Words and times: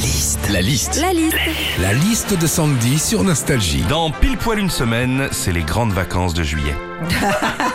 liste. 0.00 0.48
La 0.50 0.62
liste. 0.62 0.98
La 1.00 1.12
liste. 1.12 1.36
La 1.78 1.92
liste 1.92 2.38
de 2.38 2.46
Sandy 2.46 2.98
sur 2.98 3.22
Nostalgie. 3.22 3.84
Dans 3.88 4.10
pile 4.10 4.38
poil 4.38 4.58
une 4.58 4.70
semaine, 4.70 5.28
c'est 5.30 5.52
les 5.52 5.62
grandes 5.62 5.92
vacances 5.92 6.32
de 6.32 6.42
juillet. 6.42 6.74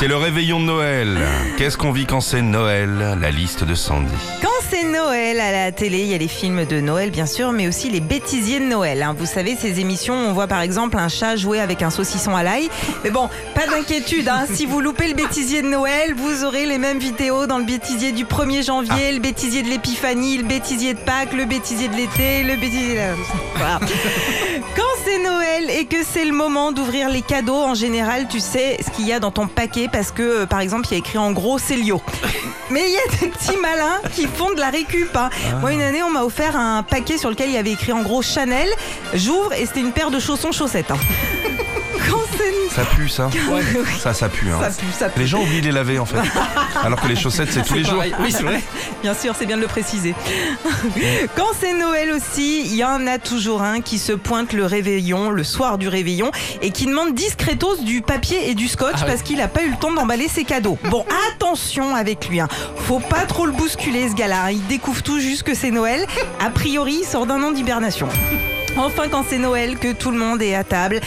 c'est 0.00 0.08
le 0.08 0.16
réveillon 0.16 0.58
de 0.60 0.64
Noël. 0.64 1.18
Qu'est-ce 1.58 1.76
qu'on 1.76 1.92
vit 1.92 2.06
quand 2.06 2.22
c'est 2.22 2.40
Noël? 2.40 3.18
La 3.20 3.30
liste 3.30 3.64
de 3.64 3.74
Sandy. 3.74 4.10
Quand 4.40 4.48
c'est 4.70 4.84
Noël 4.84 5.38
à 5.38 5.52
la 5.52 5.72
télé, 5.72 5.98
il 5.98 6.06
y 6.06 6.14
a 6.14 6.16
les 6.16 6.26
films 6.26 6.64
de 6.64 6.80
Noël 6.80 7.10
bien 7.10 7.26
sûr, 7.26 7.52
mais 7.52 7.68
aussi 7.68 7.90
les 7.90 8.00
bêtisiers 8.00 8.60
de 8.60 8.64
Noël. 8.64 9.02
hein. 9.02 9.14
Vous 9.18 9.26
savez, 9.26 9.56
ces 9.60 9.78
émissions, 9.78 10.14
on 10.14 10.32
voit 10.32 10.46
par 10.46 10.62
exemple 10.62 10.96
un 10.96 11.08
chat 11.08 11.36
jouer 11.36 11.60
avec 11.60 11.82
un 11.82 11.90
saucisson 11.90 12.34
à 12.34 12.42
l'ail. 12.42 12.70
Mais 13.04 13.10
bon, 13.10 13.28
pas 13.54 13.66
d'inquiétude, 13.66 14.26
hein. 14.26 14.46
si 14.50 14.64
vous 14.64 14.80
loupez 14.80 15.06
le 15.06 15.12
bêtisier 15.14 15.60
de 15.60 15.66
Noël, 15.66 16.14
vous 16.16 16.44
aurez 16.44 16.64
les 16.64 16.78
mêmes 16.78 16.98
vidéos 16.98 17.46
dans 17.46 17.58
le 17.58 17.64
bêtisier 17.64 18.12
du 18.12 18.24
1er 18.24 18.64
janvier, 18.64 19.12
le 19.12 19.20
bêtisier 19.20 19.62
de 19.62 19.68
l'épiphanie, 19.68 20.38
le 20.38 20.44
bêtisier 20.44 20.94
de 20.94 21.00
Pâques, 21.00 21.34
le 21.34 21.44
bêtisier 21.44 21.88
de 21.88 21.96
l'été, 21.96 22.42
le 22.42 22.56
bêtisier 22.56 22.94
de... 22.94 23.00
Voilà. 23.56 23.78
Quand 24.76 24.99
et 25.80 25.86
que 25.86 25.96
c'est 26.04 26.26
le 26.26 26.32
moment 26.32 26.72
d'ouvrir 26.72 27.08
les 27.08 27.22
cadeaux, 27.22 27.56
en 27.62 27.74
général, 27.74 28.26
tu 28.28 28.38
sais 28.38 28.76
ce 28.84 28.90
qu'il 28.90 29.06
y 29.06 29.12
a 29.14 29.18
dans 29.20 29.30
ton 29.30 29.46
paquet 29.46 29.88
parce 29.90 30.10
que, 30.10 30.42
euh, 30.42 30.46
par 30.46 30.60
exemple, 30.60 30.86
il 30.88 30.92
y 30.92 30.94
a 30.96 30.98
écrit 30.98 31.16
en 31.16 31.32
gros 31.32 31.58
Célio. 31.58 32.02
Mais 32.70 32.82
il 32.86 32.92
y 32.92 32.96
a 32.96 33.18
des 33.18 33.28
petits 33.28 33.56
malins 33.56 33.98
qui 34.14 34.26
font 34.26 34.52
de 34.52 34.60
la 34.60 34.68
récup. 34.70 35.16
hein. 35.16 35.30
Moi, 35.60 35.72
une 35.72 35.80
année, 35.80 36.02
on 36.02 36.10
m'a 36.10 36.22
offert 36.22 36.54
un 36.56 36.82
paquet 36.82 37.16
sur 37.16 37.30
lequel 37.30 37.48
il 37.48 37.54
y 37.54 37.58
avait 37.58 37.72
écrit 37.72 37.92
en 37.92 38.02
gros 38.02 38.20
Chanel. 38.20 38.68
J'ouvre 39.14 39.54
et 39.54 39.64
c'était 39.64 39.80
une 39.80 39.92
paire 39.92 40.10
de 40.10 40.20
chaussons 40.20 40.52
chaussettes. 40.52 40.90
hein. 40.90 40.98
Ça 42.74 42.84
pue 42.84 43.08
ça 43.08 43.28
Ça, 44.00 44.14
ça 44.14 44.28
pue. 44.28 44.48
hein. 44.50 44.58
ça 44.62 44.70
pue, 44.70 44.86
ça 44.96 45.08
pue. 45.08 45.20
Les 45.20 45.26
gens 45.26 45.42
oublient 45.42 45.60
de 45.60 45.66
les 45.66 45.72
laver 45.72 45.98
en 45.98 46.06
fait. 46.06 46.18
Alors 46.84 47.00
que 47.00 47.08
les 47.08 47.16
chaussettes, 47.16 47.50
c'est 47.52 47.62
tous 47.64 47.74
les 47.74 47.84
jours. 47.84 48.02
Oui, 48.20 48.30
c'est 48.32 48.42
vrai. 48.44 48.62
Bien 49.02 49.14
sûr, 49.14 49.34
c'est 49.38 49.46
bien 49.46 49.56
de 49.56 49.62
le 49.62 49.66
préciser. 49.66 50.14
Quand 51.36 51.46
c'est 51.58 51.72
Noël 51.72 52.10
aussi, 52.12 52.60
il 52.66 52.74
y 52.74 52.84
en 52.84 53.06
a 53.06 53.18
toujours 53.18 53.62
un 53.62 53.80
qui 53.80 53.98
se 53.98 54.12
pointe 54.12 54.52
le 54.52 54.66
réveillon, 54.66 55.30
le 55.30 55.42
soir 55.42 55.78
du 55.78 55.88
réveillon, 55.88 56.30
et 56.60 56.70
qui 56.70 56.84
demande 56.84 57.14
discretos 57.14 57.76
du 57.78 58.02
papier 58.02 58.50
et 58.50 58.54
du 58.54 58.68
scotch 58.68 58.96
Ah 59.00 59.06
parce 59.06 59.22
qu'il 59.22 59.38
n'a 59.38 59.48
pas 59.48 59.62
eu 59.62 59.70
le 59.70 59.76
temps 59.76 59.92
d'emballer 59.92 60.28
ses 60.28 60.44
cadeaux. 60.44 60.76
Bon, 60.90 61.06
attention 61.34 61.94
avec 61.94 62.28
lui. 62.28 62.40
hein. 62.40 62.48
Faut 62.76 63.00
pas 63.00 63.24
trop 63.26 63.46
le 63.46 63.52
bousculer, 63.52 64.08
ce 64.10 64.14
gars-là. 64.14 64.44
hein. 64.46 64.50
Il 64.50 64.66
découvre 64.66 65.02
tout 65.02 65.18
juste 65.18 65.44
que 65.44 65.54
c'est 65.54 65.70
Noël. 65.70 66.06
A 66.44 66.50
priori, 66.50 66.98
il 67.00 67.06
sort 67.06 67.24
d'un 67.24 67.42
an 67.42 67.52
d'hibernation. 67.52 68.08
Enfin, 68.76 69.08
quand 69.10 69.24
c'est 69.28 69.38
Noël, 69.38 69.76
que 69.78 69.92
tout 69.92 70.12
le 70.12 70.16
monde 70.16 70.40
est 70.40 70.54
à 70.54 70.62
table, 70.62 71.00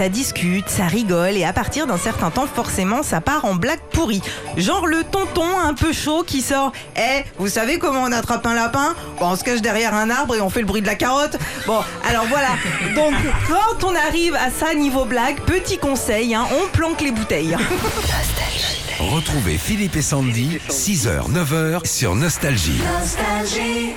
ça 0.00 0.08
discute, 0.08 0.66
ça 0.70 0.86
rigole, 0.86 1.36
et 1.36 1.44
à 1.44 1.52
partir 1.52 1.86
d'un 1.86 1.98
certain 1.98 2.30
temps, 2.30 2.46
forcément, 2.46 3.02
ça 3.02 3.20
part 3.20 3.44
en 3.44 3.54
blague 3.54 3.82
pourrie. 3.92 4.22
Genre 4.56 4.86
le 4.86 5.04
tonton 5.04 5.44
un 5.62 5.74
peu 5.74 5.92
chaud 5.92 6.24
qui 6.26 6.40
sort 6.40 6.72
Eh, 6.96 7.22
vous 7.38 7.48
savez 7.48 7.78
comment 7.78 8.04
on 8.04 8.12
attrape 8.12 8.46
un 8.46 8.54
lapin? 8.54 8.94
Bon, 9.18 9.26
On 9.26 9.36
se 9.36 9.44
cache 9.44 9.60
derrière 9.60 9.94
un 9.94 10.08
arbre 10.08 10.36
et 10.36 10.40
on 10.40 10.48
fait 10.48 10.60
le 10.60 10.66
bruit 10.66 10.80
de 10.80 10.86
la 10.86 10.94
carotte. 10.94 11.36
Bon, 11.66 11.80
alors 12.08 12.24
voilà. 12.30 12.48
Donc, 12.94 13.12
quand 13.46 13.86
on 13.86 13.94
arrive 13.94 14.34
à 14.36 14.50
ça 14.50 14.72
niveau 14.72 15.04
blague, 15.04 15.38
petit 15.40 15.76
conseil, 15.76 16.34
hein, 16.34 16.46
on 16.50 16.68
planque 16.74 17.02
les 17.02 17.10
bouteilles. 17.10 17.58
Retrouvez 19.00 19.58
Philippe 19.58 19.96
et 19.96 20.02
Sandy, 20.02 20.60
6h, 20.70 21.30
9h 21.30 21.86
sur 21.86 22.14
Nostalgie. 22.14 22.80
Nostalgie. 22.98 23.92